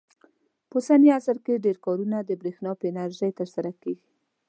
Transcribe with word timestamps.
په 0.69 0.75
اوسني 0.79 1.09
عصر 1.17 1.37
کې 1.45 1.63
ډېر 1.65 1.77
کارونه 1.85 2.17
د 2.21 2.31
برېښنا 2.41 2.71
په 2.79 2.85
انرژۍ 2.91 3.31
ترسره 3.39 3.71
کېږي. 3.81 4.07